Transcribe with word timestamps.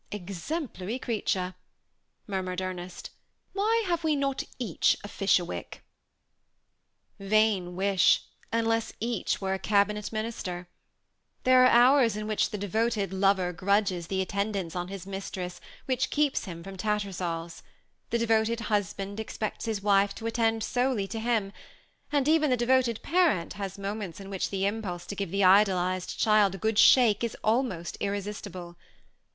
"Exemplary 0.11 0.97
creature," 0.97 1.53
murmured 2.25 2.59
Ernest; 2.59 3.11
"why 3.53 3.83
have 3.85 4.03
we 4.03 4.15
not 4.15 4.41
each 4.57 4.97
a 5.03 5.07
Fisherwick?" 5.07 5.83
Vain 7.19 7.75
wish, 7.75 8.23
unless 8.51 8.93
each 8.99 9.39
were 9.39 9.53
a 9.53 9.59
cabinet 9.59 10.11
minister. 10.11 10.67
There 11.43 11.63
are 11.63 11.67
hours 11.69 12.17
in 12.17 12.25
which 12.25 12.49
the 12.49 12.57
devoted 12.57 13.13
lover 13.13 13.53
grudges 13.53 14.07
the 14.07 14.21
attendance 14.23 14.75
on 14.75 14.87
his 14.87 15.05
mistress 15.05 15.61
which 15.85 16.09
keeps 16.09 16.45
him 16.45 16.63
from 16.63 16.77
TattersalFs; 16.77 17.61
the 18.09 18.17
devoted 18.17 18.59
husband 18.73 19.19
expects 19.19 19.65
his 19.65 19.83
wife 19.83 20.15
to 20.15 20.25
attend 20.25 20.63
solely 20.63 21.07
to 21.09 21.19
him, 21.19 21.53
and 22.11 22.27
even 22.27 22.49
the 22.49 22.57
devoted 22.57 23.03
parent 23.03 23.53
has 23.53 23.77
moments 23.77 24.19
in 24.19 24.31
which 24.31 24.49
the 24.49 24.65
impulse 24.65 25.05
to 25.05 25.15
give 25.15 25.29
the 25.29 25.43
idolized 25.43 26.17
child 26.17 26.55
a 26.55 26.57
good 26.57 26.79
shake 26.79 27.23
is 27.23 27.37
almost 27.43 27.97
irresistible. 27.99 28.75